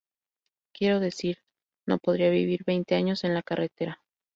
Quiero 0.73 0.99
decir, 0.99 1.43
no 1.85 1.99
podría 1.99 2.31
vivir 2.31 2.63
veinte 2.65 2.95
años 2.95 3.23
en 3.23 3.35
la 3.35 3.43
carretera. 3.43 4.01